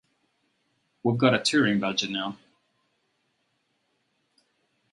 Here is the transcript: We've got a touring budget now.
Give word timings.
We've 1.03 1.15
got 1.15 1.35
a 1.35 1.39
touring 1.39 1.79
budget 1.79 2.09
now. 2.09 2.35